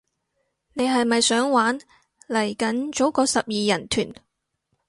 [0.73, 1.77] 你係咪想玩，
[2.27, 4.11] 嚟緊組個十二人團